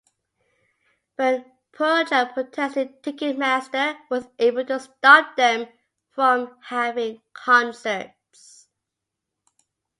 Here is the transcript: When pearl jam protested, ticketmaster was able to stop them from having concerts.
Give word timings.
When 1.17 1.45
pearl 1.73 2.05
jam 2.05 2.33
protested, 2.33 3.03
ticketmaster 3.03 3.99
was 4.09 4.27
able 4.39 4.65
to 4.65 4.79
stop 4.79 5.35
them 5.37 5.67
from 6.09 6.57
having 6.63 7.21
concerts. 7.33 8.67